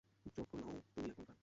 [0.35, 1.37] যোগ্য নও তুমি এখানকার।